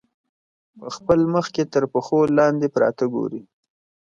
[0.79, 3.41] په خپل مخ کې تر پښو لاندې پراته ګوري.